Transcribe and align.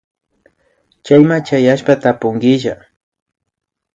Chayman 1.05 1.41
chayashpa 1.47 1.93
tapunkilla 2.01 2.75